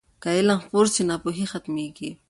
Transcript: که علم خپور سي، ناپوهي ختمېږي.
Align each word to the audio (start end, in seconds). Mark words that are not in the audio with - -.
که 0.21 0.29
علم 0.37 0.57
خپور 0.63 0.85
سي، 0.93 1.01
ناپوهي 1.09 1.45
ختمېږي. 1.51 2.09